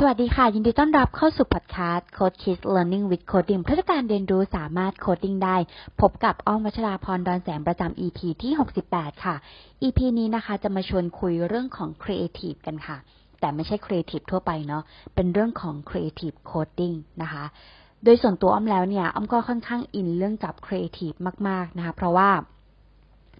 [0.00, 5.56] สวัสดีค่ะ ยินดีต้อนรับเข้าสู่พอดแคสต์ Code Kids Learning with Coding เพื่อการเรียนรู้สามารถโคดดิ้งได้
[6.00, 8.52] พบกับอ้อมวัชราพรดอนแสงประจำ EP ที่
[8.88, 9.36] 68 ค่ะ
[9.82, 12.96] EP นี้นะคะจะมาชวนคุยเรื่องของ Creative กันค่ะ
[13.40, 14.82] แต่ไม่ใช่ Creative ทั่วไปเนาะ
[15.14, 17.44] เป็นเรื่องของ Creative Coding นะคะ
[18.04, 21.16] โดยส่วนตัวอ้อมแล้วเนี่ย อ้อมก็ค่อนข้างอินเรื่องกับ Creative
[21.48, 22.30] มาก ๆ นะคะ เพราะว่า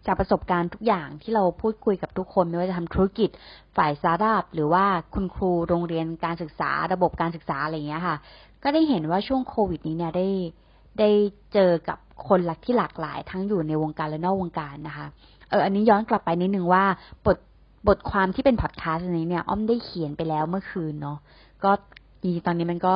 [0.06, 3.30] จากประสบการณ์ทุกอย่างที่เราพูดคุยกับทุกคนไม่ว่าจะทำธุรกิจ
[3.76, 4.84] ฝ่ายสตาร์ทอัพหรือว่า
[5.14, 8.16] คุณครูโรงเรียนการศึกษาระบบการศึกษาอะไรอย่างเงี้ยค่ะ
[8.62, 10.28] ก็ได้เห็นว่าช่วงโควิดนี้เนี่ยได้
[10.98, 11.10] ได้
[11.54, 15.06] เจอกับคนหลักที่หลากหลาย ทั้งอยู่ในวงการและนอกวงการนะคะ
[15.50, 16.84] เอออันนี้ย้อนกลับไปนิดนึงว่า
[17.26, 17.36] บท
[17.88, 21.18] บทความที่เป็นพอดแคสต์นี้เนี่ย อ้อมได้เขียนไปแล้วเมื่อคืนเนาะ
[21.64, 21.70] ก็
[22.24, 22.94] ดีตอนนี้มันก็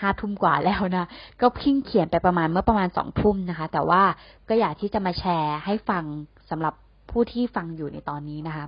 [0.00, 1.06] ห้าทุ่มกว่าแล้วนะ
[1.40, 4.02] ก็เพิ่งเขียนไปประมาณเมื่อประมาณสองทุ่มนะคะ แต่ว่า
[4.48, 6.04] ก็อยากที่จะมาแชร์ให้ฟัง
[6.50, 6.74] สำหรับ
[7.10, 8.66] ผู้ที่ฟังอยู่ในตอนนี้นะคะ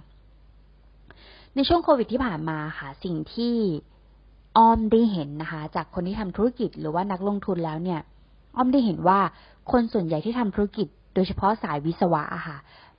[1.54, 3.54] ในช่วงโควิดที่ผ่านมาค่ะ สิ่งที่
[4.56, 8.00] อ้อมได้เห็นนะคะ จากคนที่ทำธุรกิจหรือว่านักลงทุนแล้วเนี่ย
[8.56, 9.18] อ้อมได้เห็นว่า
[9.72, 12.56] คนส่วนใหญ่ที่ทำธุรกิจ โดยเฉพาะสายวิศวะอะค่ะ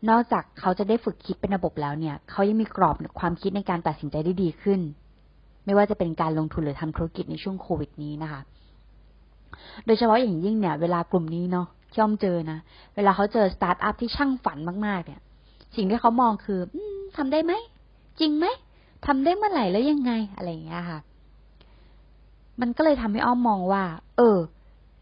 [0.09, 4.79] นอกจากเขาจะได้ฝึกคิดเป็นระบบแล้วเนี่ย เขายังมีกรอบความคิดในการตัดสินใจได้ดีขึ้น
[5.65, 8.41] ไม่ว่าจะเป็นการลงทุนหรือทำธุรกิจในช่วงโควิดนี้นะคะ
[9.85, 12.59] โดยเฉพาะอย่างยิ่งเนี่ย เวลากลุ่มนี้เนาะ ที่อ้อมเจอนะ
[12.95, 15.21] เวลาเขาเจอสตาร์ทอัพที่ช่างฝันมากๆ เนี่ย
[15.75, 16.77] สิ่งที่เขามองคืออ
[17.17, 17.53] ทำได้ไหม
[18.19, 18.45] จริงไหม
[19.05, 20.99] ทำได้เมื่อไหร่แล้วยังไง อะไรอย่างเงี้ยค่ะ
[22.61, 23.83] มันก็เลยทำให้อ้อมมองว่า
[24.17, 24.37] เออ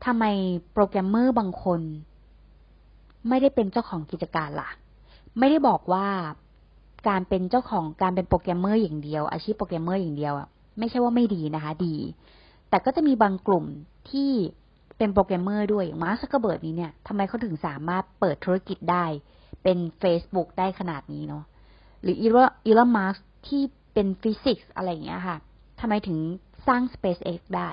[0.06, 0.26] ทำไม
[0.74, 1.82] โปรแกรมเมอร์บางคน
[3.30, 4.70] ไม่ได้เป็นเจ้าของกิจการล่ะ
[5.40, 6.08] ไม่ได้บอกว่า
[7.08, 10.48] การเป็นเจ้าของการเป็นโปรแกรมเมอร์อย่างเดียว อาชีพโปรแกรมเมอร์อย่างเดียวอะ
[10.80, 11.96] ไม่ใช่ว่าไม่ดีนะคะ ดี
[12.70, 13.66] แต่ก็จะมีบางกลุ่ม
[14.10, 14.32] ที่
[15.00, 19.06] เป็นโปรแกรมเมอร์ด้วยอย่างมาร์คซักเกอร์เบิร์กนี้เนี่ยทำไมเขาถึงสามารถเปิดธุรกิจได้
[19.64, 21.44] เป็น Facebook ได้ขนาดนี้เนาะ
[22.02, 23.16] หรืออีลอีลอนมัสก์
[23.48, 23.62] ที่
[23.94, 25.38] เป็นฟิสิกส์อะไรอย่างเงี้ยค่ะ
[25.80, 26.18] ทำไมถึง
[26.68, 27.72] สร้าง SpaceX ได้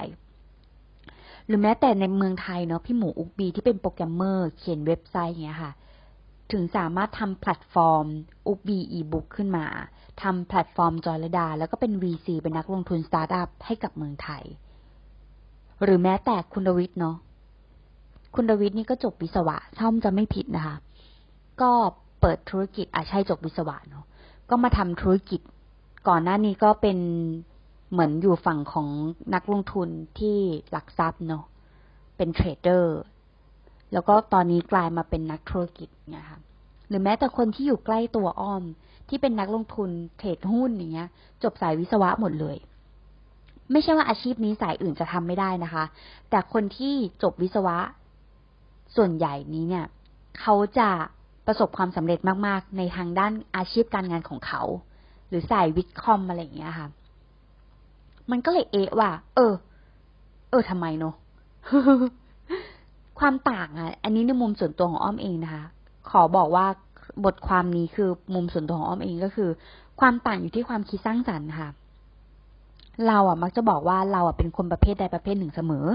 [1.47, 5.73] หรือแม้แต่ในเมืองไทยเนาะพี่หมู Ookbee ที่เป็นโปรแกรมเมอร์เขียนเว็บไซต์อย่างเงี้ยค่ะ
[6.53, 8.07] ถึงสามารถทำแพลตฟอร์ม
[8.49, 9.67] Ookbee อีบุ๊กขึ้นมา
[10.23, 14.45] ทำแพลตฟอร์มจอยลดา แล้วก็เป็น VC เป็นนักลงทุนสตาร์ทอัพให้กับเมืองไทย
[15.83, 17.17] หรือแม้แต่คุณดวิทย์เนาะ
[18.35, 20.77] คุณดวิดนี่ก็จบวิศวะถ้าจะไม่ผิดนะคะ
[21.61, 21.71] ก็
[22.21, 24.05] เปิดธุรกิจอาใช่จบวิศวะเนาะ
[24.51, 25.41] ก็มาทำธุรกิจ
[26.09, 26.99] ก่อนหน้านี้ก็เป็น
[27.93, 28.89] เหมือนอยู่ฝั่งของ
[29.35, 29.89] นักลงทุน
[30.19, 30.37] ที่
[30.73, 31.45] หลักทรัพย์เนาะ
[32.17, 32.99] เป็น trader
[33.93, 36.41] แล้วก็ตอนนี้กลายมาเป็นนักธุรกิจเนี่ยค่ะ
[36.89, 38.63] หรือแม้แต่คนที่อยู่ใกล้ตัวอ้อม
[39.09, 41.09] ที่เป็นนักลงทุนเทรดหุ้นอย่างเงี้ย
[41.43, 42.57] จบสายวิศวะหมดเลย
[43.73, 45.85] ไม่ใช่ว่าอาชีพนี้สายอื่นจะทำไม่ได้นะคะ
[46.31, 47.79] แต่คนที่จบวิศวะ
[48.97, 49.85] ส่วนใหญ่นี้เนี่ย
[50.41, 50.89] เขาจะ
[51.47, 54.63] ประสบความสำเร็จมาก ๆ ในทางด้านอาชีพการงานของเขา
[55.29, 56.89] หรือสายวิทย์คอมอะไรอย่างเงี้ยค่ะ
[58.31, 59.53] มันก็เลยเอะว่า เออ
[60.51, 61.15] เออทำไมเนาะ
[63.19, 65.65] ความต่างอะ อันนี้ในมุมส่วนตัวของอ้อมเองนะคะ
[66.11, 66.67] ขอบอกว่า
[67.25, 69.51] บทความนี้คือมุมส่วนตัวของอ้อมเองก็คือ
[70.01, 71.69] ความต่างอยู่ที่ความคิดสร้างสรรค์ค่ะ
[73.09, 75.87] เราอะมักจะบอกว่าเราอะเป็นคนประเภทใดประเภทหนึ่งเสมอ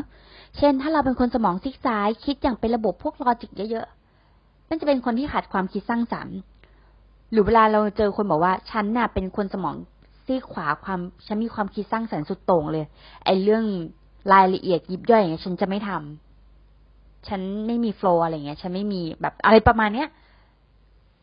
[0.58, 6.38] เช่น ถ้าเราเป็นคนสมองซีกซ้าย คิดอย่างเป็นระบบพวก logic เยอะๆมันจะเป็นคนที่ขาดความคิดสร้างสรรค์
[7.32, 9.76] หรือเวลาเราเจอคนบอกว่าฉันน่ะเป็นคนสมอง
[10.26, 12.86] ซีกขวาความฉันมีความคิดสร้างสรรค์สุดโต่งเลย
[13.26, 13.64] ไอ้เรื่อง
[14.34, 20.08] รายละเอียดยิบย่อยอย่างเงี้ยฉันจะไม่ทำฉันไม่มีโฟล์อะไรเงี้ย ฉันไม่มีแบบอะไรประมาณเนี้ย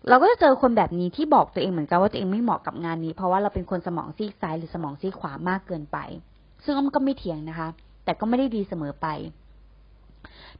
[0.08, 5.98] เราก็จะเจอคนแบบนี้ที่บอกตัวเองเหมือนกันว่าตัวเองไม่เหมาะกับงานนี้ เพราะว่าเราเป็นคนสมองซีกซ้ายหรือสมองซีกขวามากเกินไป
[6.64, 7.68] ซึ่งอ้อมก็ไม่เถียงนะคะ
[8.04, 9.06] แต่ก็ไม่ได้ดีเสมอไป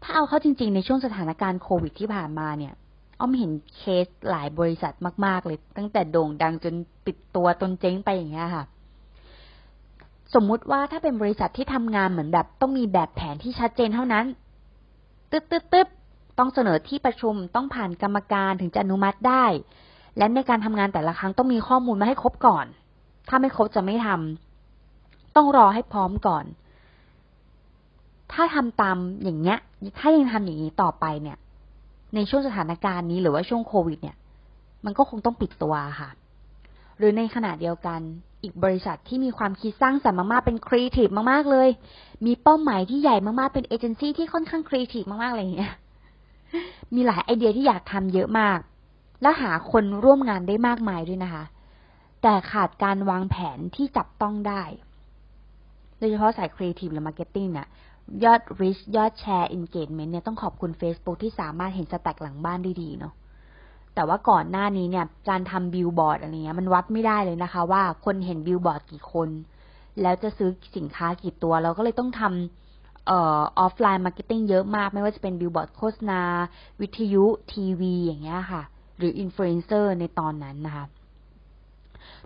[0.03, 2.75] ถ้าเอาเข้าจริง ๆ ในช่วงสถานการณ์โควิดที่ผ่านมาเนี่ย
[3.21, 4.95] อ้อมเห็นเคสหลายบริษัท
[5.25, 6.75] มาก ๆ เลย ตั้งแต่โด่งดังจน
[7.07, 8.65] ปิดตัวตนเจ๊งไปอย่างเงี้ยค่ะ
[10.35, 14.25] สมมุติว่าถ้าเป็นบริษัทที่ทำงานเหมือนแบบต้องมีแบบแผนที่ชัดเจนเท่านั้น
[15.31, 15.89] ตึ๊ดตึ๊ดตึ๊ด
[16.39, 19.45] ต้องเสนอที่ประชุมต้องผ่านกรรมการถึงจะอนุมัติได้
[20.19, 22.67] และในการทำงานแต่ละครั้งต้องมีข้อมูลมาให้ครบก่อน
[23.29, 26.45] ถ้าไม่ครบจะไม่ทำต้องรอให้พร้อมก่อน
[28.33, 29.59] ถ้าทำตามอย่างเงี้ย
[29.99, 31.39] ถ้ายังทำอย่างนี้ต่อไปเนี่ย
[32.15, 34.17] ในช่วงสถานการณ์นี้หรือว่าช่วงโควิด เนี่ย
[34.85, 36.11] มันก็คงต้องปิดตัวค่ะ
[36.99, 38.01] หรือในขณะเดียวกัน
[38.43, 41.69] อีกบริษัทที่มีความคิดสร้างสรรค์มากๆ เป็นครีเอทีฟมากๆ เลย
[42.27, 45.73] มีเป้าหมายที่ใหญ่มากๆ เป็นเอเจนซี่ที่ค่อนข้างครีเอทีฟมากๆ อะไรอย่างเงี้ย
[46.95, 48.59] มีหลายไอเดียที่อยากทำเยอะมาก
[49.23, 51.45] และหาคนร่วมงานได้มากมายด้วยนะคะ
[52.23, 54.63] แต่ขาดการวางแผนที่จับต้องได้
[55.99, 57.69] โดยเฉพาะสายครีเอทีฟและ marketing เนี่ย
[58.25, 63.13] ยอด reach ยอดแชร์ engagement เนี่ยต้องขอบคุณ Facebook ที่สามารถเห็น stat หลังบ้านได้ดีเนาะ
[63.95, 69.29] แต่ว่าก่อนหน้านี้เนี่ยการทำบิลบอร์ดอะไรเงี้ยมันวัดไม่ได้เลยนะคะ ว่าคนเห็นบิลบอร์ดกี่คน
[70.03, 72.68] แล้วจะซื้อสินค้ากี่ตัวเราก็เลยต้องทำ
[73.11, 76.21] offline marketing เยอะมาก ไม่ว่าจะเป็นบิลบอร์ดโฆษณา
[76.81, 78.63] วิทยุทีวีอย่างเงี้ยค่ะ
[78.99, 80.85] หรืออินฟลูเอนเซอร์ในตอนนั้นนะคะ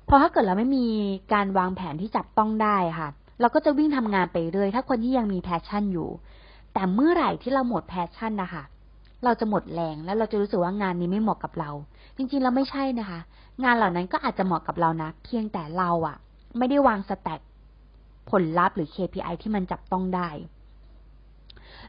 [0.09, 0.87] พอถ้าเกิดเราไม่มี
[1.33, 3.09] การวางแผนที่จับต้องได้ค่ะ
[3.41, 6.09] เราก็จะวิ่งทำงานไปเรื่อยถ้าคนที่ยังมี passion อยู่
[6.75, 8.63] แต่เมื่อไหร่ที่เราหมด passion นะคะ
[9.25, 11.71] เราจะหมดแรงแล้วเราจะรู้สึกว่างานนี้ไม่เหมาะกับเรา
[12.17, 13.21] จริงๆเราไม่ใช่นะคะ
[13.65, 16.17] งานเหล่านั้นก็อาจจะเหมาะกับเรานะ เพียงแต่เราอะ
[16.59, 17.41] ไม่ได้วาง stat
[18.31, 20.29] ผลลัพธ์หรือ KPI ที่มันจับต้องได้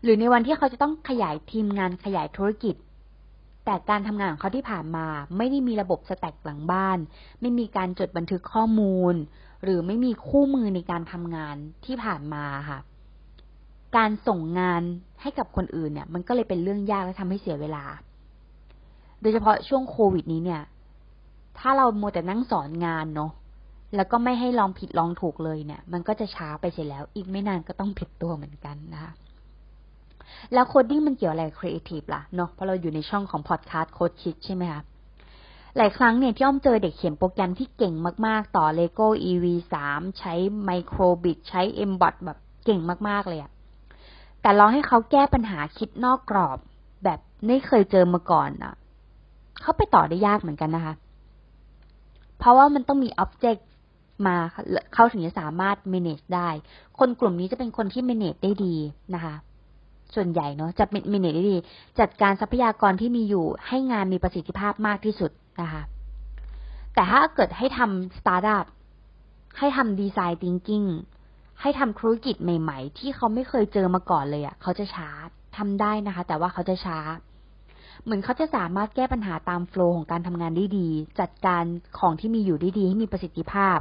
[0.04, 2.76] หรือในวันที่เขาจะต้องขยายทีมงานขยายธุรกิจ
[3.66, 5.06] แต่การทำงานของเขาที่ผ่านมา
[5.38, 6.98] ไม่ได้มีระบบสแต็กหลังบ้าน
[7.42, 9.16] ไม่มีการจดบันทึกข้อมูล
[9.64, 11.56] หรือไม่มีคู่มือในการทำงาน
[11.86, 12.80] ที่ผ่านมาค่ะ
[13.98, 14.82] การส่งงาน
[15.22, 17.84] ให้กับคนอื่นเนี่ย มันก็เลยเป็นเรื่องยากและทำให้เสียเวลา
[19.22, 20.62] โดยเฉพาะช่วงโควิดนี้เนี่ย
[21.60, 23.32] ถ้าเราโมแต่นั่งสอนงานเนาะ
[23.96, 29.12] แล้วก็ไม่ให้ลองผิดลองถูกเลยเนี่ย มันก็จะช้าไปเสียแล้ว อีกไม่นานก็ต้องผิดตัวเหมือนกันนะคะ
[30.54, 34.82] แล้ว coding มันเกี่ยวอะไรครีเอทีฟล่ะเนาะเพราะเราอยู่ในช่องของพอดคาสต์โคดคิดใช่ไหมคะ
[35.78, 37.94] หลายครั้งเนี่ยที่อ้อมเจอเด็กเขียนโปรแกรมที่เก่ง
[38.28, 39.76] มากๆ ต่อ Lego EV3
[40.20, 40.34] ใช้
[40.68, 41.62] Microbit ใช้
[41.92, 42.80] Mbot แบบเก่ง
[43.10, 43.52] มากๆเลยอะ
[44.42, 46.58] แต่ลองให้เขาแก้ปัญหาคิดนอกกรอบ
[47.04, 48.74] แบบไม่เคยเจอมาก่อนอะ
[49.62, 50.94] เขาไปต่อได้ยากเหมือนกันนะคะ
[52.38, 53.68] เพราะว่ามันต้องมี object
[54.28, 54.36] มา
[54.94, 56.50] เขาถึงจะสามารถ manage ได้
[57.00, 58.76] คนกลุ่มนี้จะเป็นคนที่ manage ได้ดี
[59.14, 59.36] นะคะ
[60.16, 61.58] ส่วนใหญ่เนาะจะ manage ได้ดี
[62.00, 65.32] จัดการทรัพยากรที่มีอยู่ให้งานมีประสิทธิภาพมากที่สุด
[65.62, 65.82] นะคะ
[66.94, 68.66] แต่ถ้าเกิดให้ทำสตาร์ทอัพ
[69.60, 70.88] ให้ทำดีไซน์ thinking
[71.62, 75.10] ให้ทำธุรกิจใหม่ๆ ที่เขาไม่เคยเจอมาก่อนเลยอะค่ะ เขาจะช้า
[75.58, 77.00] ทำได้นะคะ แต่ว่าเขาจะช้า
[78.04, 80.90] เหมือนเขาจะสามารถแก้ปัญหาตาม flow ของการทำงานได้ดี
[81.20, 81.64] จัดการ
[82.00, 83.78] ของที่มีอยู่ได้ดีให้มีประสิทธิภาพ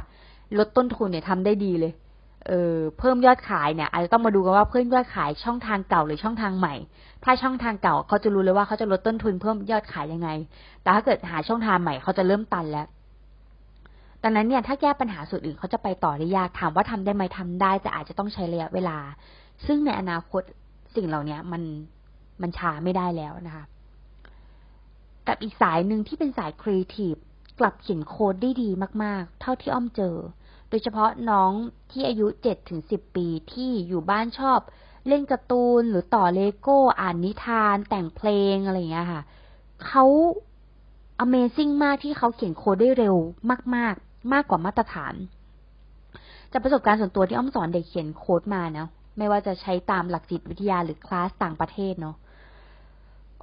[0.57, 1.93] ลดต้นทุนเนี่ยทำได้ดีเลย
[2.47, 6.75] เออเพิ่มยอดขายเนี่ยอาจจะต้องมาดูกันว่าเพิ่มยอดขายช่องทางเก่าหรือช่องทางใหม่
[7.23, 10.29] ถ้าช่องทางเก่าเขาจะรู้เลยว่าเขาจะลดต้นทุนเพิ่มยอดขายยังไง
[10.81, 12.87] แต่ถ้าเกิดหาช่องทางใหม่เขาจะเริ่มตันแล้ว
[14.23, 18.97] ดังนั้นเนี่ยถ้าแก้ปัญหาส่วนอื่นเขาจะไปต่อได้ยากถามว่าทำได้ไหมทำได้ แต่อาจจะต้องใช้ระยะเวลา
[19.65, 20.41] ซึ่งในอนาคต
[20.95, 21.61] สิ่งเหล่านี้มัน
[22.41, 23.65] มันช้าไม่ได้แล้วนะคะ
[25.27, 27.13] กับอีกสายหนึ่งที่เป็นสายครีเอทีฟ
[27.59, 28.69] กลับเขียนโค้ดได้ดี
[29.03, 30.15] มาก ๆ เท่าที่อ้อมเจอ
[30.73, 31.51] ดยเฉพาะน้อง
[31.91, 34.59] ที่อายุเจ็ดถึงสิบปีที่อยู่บ้านชอบ
[35.07, 39.21] เล่นการ์ตูนหรือต่อเลโก้ อ่านนิทาน แต่งเพลงอะไรอย่างเงี้ยค่ะ
[39.85, 40.05] เขา
[41.25, 43.15] Amazing มากที่เขาเขียนโค้ดได้เร็ว
[43.49, 43.61] มาก
[44.33, 45.13] มากกว่ามาตรฐาน
[46.51, 52.15] จากประสบการณ์ส่วนตัวที่อ้อมสอนเด็กเขียนโค้ดมาเนาะไม่ว่าจะใช้ตามหลักจิตวิทยาหรือคลาสต่างประเทศเนาะ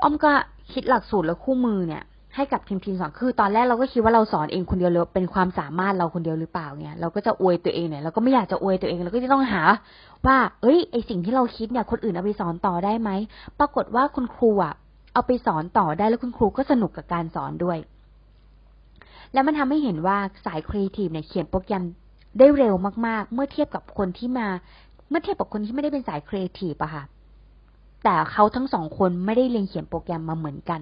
[0.02, 0.32] อ้อมก็
[0.72, 2.02] คิดหลักสูตรและคู่มือเนี่ย
[2.34, 9.62] ให้กับทีมทีมสอนคือตอนแรกเราก็คิดว่าเราสอนเองคนเดียวเลยเป็นความสามารถเราคนเดียวหรือเปล่าเนี่ยเราก็จะอวยตัวเองเนี่ยเราก็ไม่อยากจะอวยตัวเองเราก็จะต้องหา
[10.26, 13.10] ว่า เอ้ยไอสิ่งที่เราคิดเนี่ยคนอื่นเอาไปสอนต่อได้ไหม
[13.58, 14.74] ปรากฏว่าคุณครูอะ
[15.12, 17.78] เอาไปสอนต่อได้แล้วคุณครูก็สนุกกับการสอนด้วย
[19.32, 20.16] แล้วมันทำให้เห็นว่า
[20.46, 21.82] สายครีเอทีฟเนี่ยเขียนโปรแกรม
[22.38, 22.74] ได้เร็ว
[23.06, 24.48] มากๆ เมื่อเทียบกับคนที่มา
[25.08, 27.04] เมื่อเทียบกับคนที่ไม่ได้เป็นสายครีเอทีฟอะค่ะ
[28.04, 30.80] แต่เขาทั้งสองคนไม่ได้เรียนเขียนโปรแกรมมาเหมือนกัน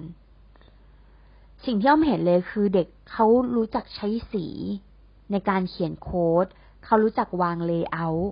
[1.65, 3.25] สิ่งที่อ้อมเห็นเลยคือเด็กเขา
[3.55, 4.45] รู้จักใช้สี
[5.31, 6.45] ในการเขียนโค้ด
[6.85, 8.29] เขารู้จักวาง layer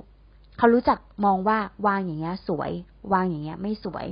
[0.57, 1.57] เขารู้จักมองว่า
[1.88, 2.72] วางอย่างเงี้ยสวย
[3.13, 4.05] วางอย่างเงี้ยไม่สวย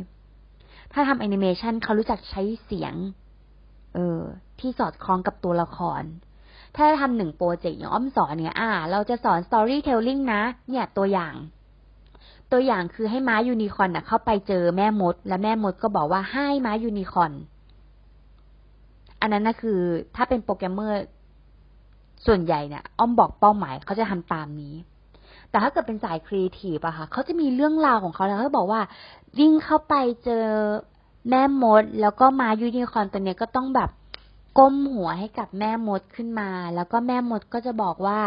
[0.93, 2.93] ถ้าทำแอนิเมชันเขารู้จักใช้เสียง
[3.93, 4.22] เออ
[4.60, 6.03] ที่สอดคล้องกับตัวละคร
[6.75, 11.34] ถ้าทำหนึ่งโปรเจกต์อย่างอ้อมสอนเนี่ย อ่า เราจะสอน storytelling นะ เนี่ยตัวอย่าง
[12.51, 17.31] ตัวอย่างคือให้ม้ายูนิคอนนะเข้าไปเจอแม่มด และแม่มดก็บอกว่าให้ม้ายูนิคอน
[19.22, 19.79] อันนั้นนะคือ
[20.15, 20.98] ถ้าเป็นโปรแกรมเมอร์
[22.27, 24.75] ส่วนใหญ่เนี่ยอ้อมบอกเป้าหมายเขาจะทำตามนี้
[25.50, 28.81] แต่ถ้าเกิดเป็นสายครีเอทีฟอะค่ะเขาจะมีเรื่องราวของเขาแล้วเขาบอกว่า
[29.39, 29.93] วิ่งเข้าไป
[30.24, 30.45] เจอ
[31.29, 33.89] แม่มด แล้วก็ม้ายูนิคอนตัวเนี้ยก็ต้องแบบ
[34.57, 38.19] ก้มหัวให้กับแม่มดขึ้นมา แล้วก็แม่มดก็จะบอกว่า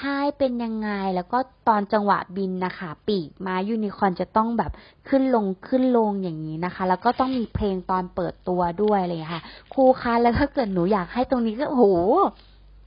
[0.00, 1.38] ให้เป็นยังไง แล้วก็
[1.68, 4.72] ตอนจังหวะบินนะคะ ปีกมายูนิคอนจะต้องแบบ
[5.08, 11.86] ขึ้นลงขึ้นลงอย่างนี้นะคะ แล้วก็ต้องมีเพลงตอนเปิดตัวด้วยอะไรอย่างนี้ค่ะ ครูคะแล้วถ้าเกิดหนูอยากให้ตรงนี้ก็โอ้โห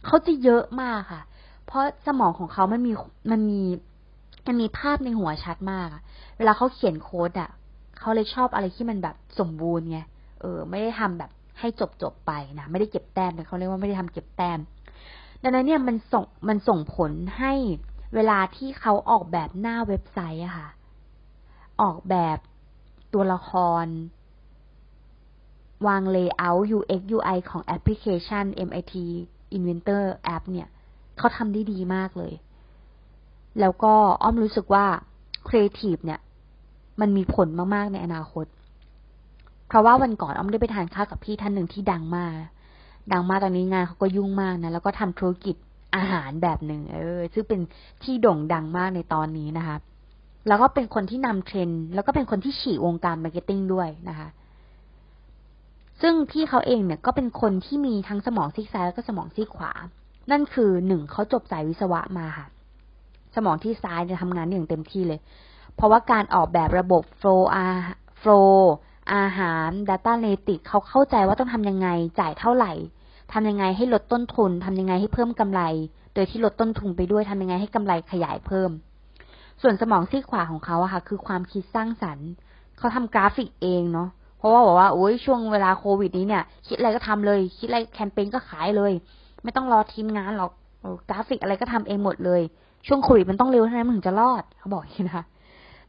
[0.06, 1.22] เขาจะเยอะมากค่ะ
[1.68, 2.92] เพราะสมองของเขามันมี
[3.32, 3.62] มันมี
[4.48, 5.88] มันมีภาพในหัวชัดมาก
[6.38, 7.50] เวลาเขาเขียนโค้ดอะ
[8.00, 10.00] เขาเลยชอบอะไรที่มันแบบสมบูรณ์ไง
[10.42, 14.60] เออ ไม่ได้ทำแบบ ให้จบจบไปนะไม่ได้เก็บแต้มเขาเรียกว่าไม่ได้ทำเก็บแต้ม
[15.42, 17.54] ดังนั้นเนี่ยมันส่งมันส่งผลให้
[18.16, 20.70] เวลาที่เขาออกแบบหน้าเว็บไซต์อะค่ะ
[21.82, 22.38] ออกแบบ
[23.14, 23.52] ตัวละค
[23.84, 23.86] ร
[25.88, 28.94] วาง layout UX UI ของแอปพลิเคชัน MIT
[29.58, 30.04] Inventor
[30.36, 30.68] App เนี่ย
[31.18, 32.34] เขาทำได้ดีมากเลย
[33.60, 34.86] แล้วก็อ้อมรู้สึกว่า
[35.48, 36.20] ครีเอทีฟเนี่ย
[37.02, 38.46] มันมีผลมาก ๆ ในอนาคต
[39.68, 42.34] เพราะว่าวันก่อนอ้อมได้ไปทานข้าวกับพี่ท่านหนึ่งที่ดังมาก
[43.12, 45.56] ดังมากตอนนี้งานเขาก็ยุ่งมากนะแล้วก็ทำธุรกิจ
[45.96, 47.60] อาหารแบบหนึ่งเออ ซึ่งเป็น
[48.04, 49.76] ที่โด่งดังมากในตอนนี้นะคะ
[50.48, 54.28] แล้วก็เป็นคนที่นำเทรนด์แล้วก็เป็นคนที่ฉีกวงการ marketing ด้วยนะคะ
[56.02, 59.72] ซึ่งพี่เขาเองเนี่ยก็เป็นคนที่มีทั้งสมองซีกซ้ายแล้วก็สมองซีกขวา
[60.32, 62.48] นั่นคือหนึ่งเขาจบสายวิศวะมาค่ะ
[63.36, 65.20] สมองซีกซ้ายเนี่ยทำงานอย่างเต็มที่เลย
[65.76, 67.66] เพราะว่าการออกแบบระบบโฟล์อา
[68.20, 68.74] โฟล์
[69.14, 71.88] อาหาร Data a n a l y t i c เขาเข้าใจว่าต้องทำยังไง
[72.20, 72.74] จ่ายเท่าไหร่
[73.34, 75.62] ทำยังไงให้ลดต้นทุนทำยังไงให้เพิ่มกำไร
[76.14, 78.70] โดยที่ลดต้นทุนไปด้วยทำยังไงให้กำไรขยายเพิ่ม
[79.62, 82.30] ส่วนสมองซีกขวาของเขาอะค่ะ คือความคิดสร้างสรรค์
[82.78, 88.92] เขาทำกราฟิกเองเนาะเพราะว่าบอกว่าโอ้ยช่วงเวลาโควิดนี้เนี่ย คิดอะไรก็ทำเลย คิดอะไรแคมเปญก็ขายเลย
[89.44, 90.52] ไม่ต้องรอทีมงานหรอก
[91.10, 92.42] กราฟิกอะไรก็ทำเองหมดเลย
[92.88, 95.26] ช่วงโควิดมันต้องเร็วเท่านั้นถึงจะรอด เขาบอกอย่างนี้นะคะ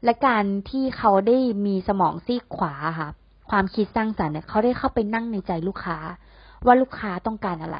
[0.06, 1.36] และการที่เขาได้
[1.66, 3.08] มีสมองซีกขวาค่ะ
[3.50, 5.98] ความคิดสร้างสรรค์เนี่ยเขาได้เข้าไปนั่งในใจลูกค้า
[6.64, 7.78] ว่าลูกค้าต้องการอะไร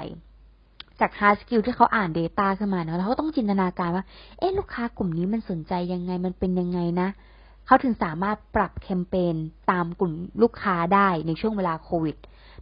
[1.01, 4.05] จาก hard skill ที่เขาอ่าน Data ขึ้นมาเนาะแล้วเขาต้องจินตนาการว่า
[4.39, 7.09] เอ๊ะลูกค้ากลุ่มนี้มันสนใจยังไงมันเป็นยังไงนะ
[7.67, 9.35] เขาถึงสามารถปรับแคมเปญ
[9.71, 12.17] ตามกลุ่มลูกค้าได้ในช่วงเวลาโควิด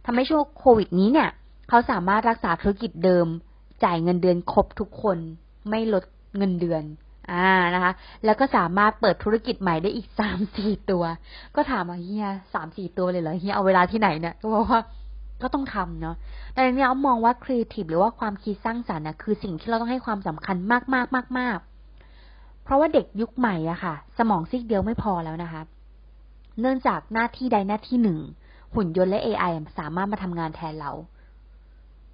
[0.05, 1.29] ทำให้ช่วงโควิดนี้เนี่ย
[1.69, 3.27] เขาสามารถรักษาธุรกิจเดิม
[3.83, 5.17] จ่ายเงินเดือนครบทุกคน
[5.69, 6.03] ไม่ลด
[6.37, 6.83] เงินเดือน
[7.31, 7.93] อ่านะคะ
[8.25, 11.03] แล้วก็สามารถเปิดธุรกิจใหม่ได้อีกสามสี่ตัว
[11.55, 14.81] ก็ถามว่าเฮียสามสี่ตัวเลยเหรอเฮียเอาเวลาที่ไหนเนี่ยก็บอกว่า
[15.41, 16.15] ก็ต้องทำเนาะ
[16.53, 21.57] แต่เนี้ยมองว่าครีเอทีฟหรือว่าความคิดสร้างสรรค์นะคือสิ่งที่เราต้องให้ความสำคัญมากมากมากมาก
[22.63, 25.61] เพราะว่าเด็กยุคใหม่อะค่ะ สมองซีกเดียวไม่พอแล้วนะคะ
[26.61, 28.19] เนื่องจากหน้าที่ใดหน้าที่หนึ่ง
[28.75, 30.91] หุ่นยนต์และ AI สามารถมาทำงานแทนเรา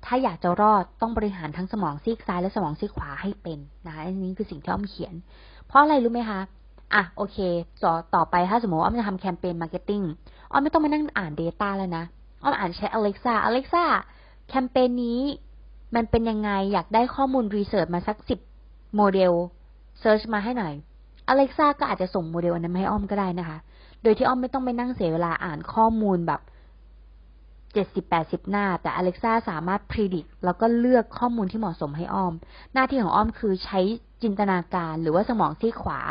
[0.05, 5.13] ถ้าอยากจะรอดต้องบริหารทั้งสมองซีกซ้ายและสมองซีกขวาให้เป็นนะคะอันนี้คือสิ่งที่อ้อมเขียน
[5.67, 6.39] เพราะอะไรรู้ไหมคะ
[6.93, 7.37] อะโอเค
[7.83, 10.01] ต่อต่อไปถ้าสมมติว่าอ้อมจะทำแคมเปญ marketing
[10.51, 12.03] อ้อมไม่ต้องมานั่งอ่าน Data แล้วนะ
[12.43, 13.85] อ้อมอ่านใช้ Alexa Alexa
[14.49, 15.19] แคมเปญนี้
[15.95, 18.39] มันเป็นยังไงอยากได้ข้อมูล research มาสักสิบ
[18.95, 19.31] โมเดล
[19.99, 20.73] search มาให้หน่อย
[21.31, 23.57] Alexa ก็อาจจะส่งโมเดลอันนั้นมาให้อ้อมก็ได้นะคะ
[24.03, 26.41] โดยที่อ้อมไม่ต้องไปนั่งเสียเวลาอ่านข้อมูลแบบ
[27.73, 32.33] เจ็ดสิบแปดสิบหน้า แต่ Alexa สามารถพิจิตรแล้วก็เลือกข้อมูลที่เหมาะสมให้อ้อม
[32.73, 33.79] หน้าที่ของอ้อมคือใช้
[34.23, 36.01] จินตนาการหรือว่าสมองซีกขวา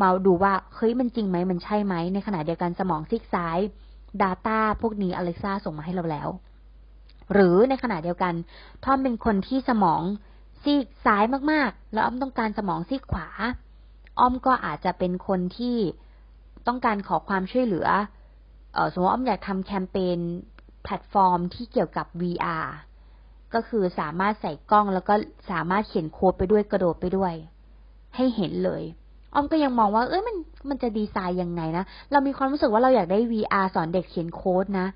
[0.00, 3.58] มาดูว่าเฮ้ยมันจริงไหมมันใช่ไหม ในขณะเดียวกันสมองซีกซ้าย
[4.22, 6.28] Data พวกนี้ Alexa ส่งมาให้เราแล้ว
[7.32, 8.34] หรือในขณะเดียวกัน
[8.84, 10.02] ถ้าอ้อมเป็นคนที่สมอง
[10.62, 13.28] ซีกซ้ายมากๆ แล้วอ้อมต้องการสมองซีกขวา
[14.18, 15.76] อ้อมก็อาจจะเป็นคนที่
[16.66, 17.88] ต้องการขอความช่วยเหลือ
[18.76, 20.18] ออสมมติอ้อมอยากทำแคมเปญ
[20.86, 22.66] แพลตฟอร์มที่เกี่ยวกับ VR
[23.54, 25.14] ก็คือสามารถใส่กล้องแล้วก็
[25.50, 27.32] สามารถเขียนโค้ดไปด้วยกระโดดไปด้วย
[28.16, 28.82] ให้เห็นเลย
[29.34, 30.36] อ้อมก็ยังมองว่า เอ้ยมัน
[30.68, 34.86] มันจะดีไซน์ยังไงนะ เรามีความรู้สึกว่าเราอยากได้ VR สอนเด็กเขียนโค้ดนะ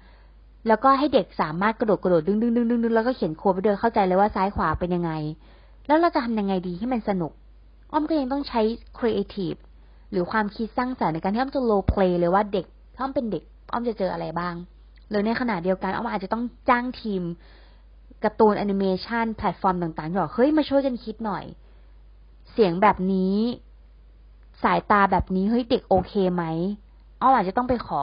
[0.69, 5.13] แล้วก็ให้เด็กสามารถกระโดดกระโดดดึงดึงดึงดึงดึงแล้วก็เขียนโค้ดไปด้วยเข้าใจเลยว่าซ้ายขวาเป็นยังไง
[5.87, 7.33] แล้วเราจะทำยังไงดีให้มันสนุก
[7.93, 8.61] อ้อมก็ยังต้องใช้
[8.99, 9.55] ครีเอทีฟ
[10.11, 13.43] หรือความคิดสร้างสรรค์ในการที่อ้อมจะ role play เลยว่าเด็กถ้าอ้อมเป็นเด็ก
[13.73, 14.55] อ้อมจะเจออะไรบ้าง
[15.11, 17.23] หรือในขณะเดียวกันอ้อมอาจจะต้องจ้างทีม
[18.25, 21.45] การ์ตูนแอนิเมชันแพลตฟอร์มต่างๆบอกเฮ้ยมาช่วยกันคิดหน่อย
[22.53, 23.37] เสียงแบบนี้
[24.63, 26.45] สายตาแบบนี้เฮ้ยเด็กโอเคไหม
[27.21, 28.03] อ้อมอาจจะต้องไปขอ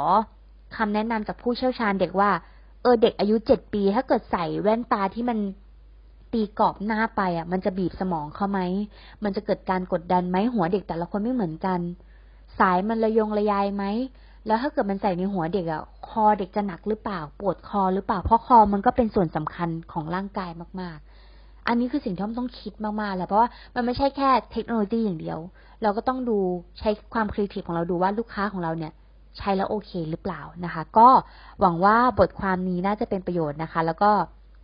[0.77, 2.29] คำแนะนำจากผู้เชี่ยวชาญเด็กว่า
[2.81, 5.37] เออเด็กอายุเจ็ดปี ถ้าเกิดใส่แว่นตาที่มัน
[6.33, 8.59] ตีกรอบหน้าไปอะ มันจะบีบสมองเขาไหม
[9.23, 11.79] มันจะเกิดการกดดันไหมหัวเด็กแต่ละคนไม่เหมือนกัน
[12.59, 13.83] สายมันระยงระยายไหม
[14.47, 20.51] แล้วถ้าเกิดมันใส่ในหัวเด็กอะคอเด็กจะหนักหรือเปล่า ปวดคอหรือเปล่า เพราะคอมันก็เป็นส่วนสำคัญของร่างกาย
[20.81, 20.97] มาก
[21.33, 25.39] ๆ อันนี้คือสิ่งที่ต้องคิดมาก ๆแหละเพราะว่ามันไม่ใช่แค่เทคโนโลยีอย่างเดียว
[25.83, 26.37] เราก็ต้องดู
[26.79, 28.93] ใช้ความครีเอทีฟของเราดูว่าลูกค้าของเราเนี่ย
[29.37, 31.07] ใช้แล้วโอเคหรือเปล่านะคะ ก็
[31.59, 34.11] หวังว่าบทความนี้น่าจะเป็นประโยชน์นะคะ แล้วก็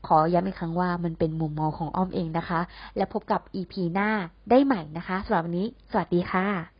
[0.08, 2.60] ขอย้ำอีกครั้งว่ามันเป็นมุมมองของอ้อมเองนะคะ
[2.98, 4.10] และพบกับ EP หน้า
[4.50, 6.73] ได้ใหม่นะคะสำหรับวันนี้ สวัสดีค่ะ